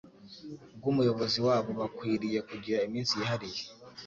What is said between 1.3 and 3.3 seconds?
wabo. Bakwiriye kugira iminsi